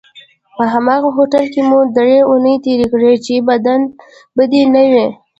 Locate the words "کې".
1.53-1.61